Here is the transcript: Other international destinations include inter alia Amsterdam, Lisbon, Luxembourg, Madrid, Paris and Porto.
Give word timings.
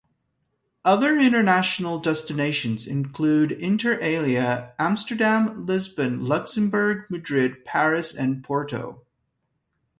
Other 0.83 1.15
international 1.19 1.99
destinations 1.99 2.87
include 2.87 3.51
inter 3.51 3.99
alia 4.01 4.73
Amsterdam, 4.79 5.67
Lisbon, 5.67 6.25
Luxembourg, 6.25 7.05
Madrid, 7.11 7.63
Paris 7.65 8.11
and 8.11 8.43
Porto. 8.43 9.05